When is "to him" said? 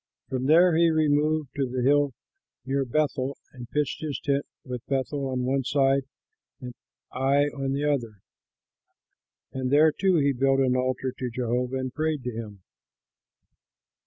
12.23-12.63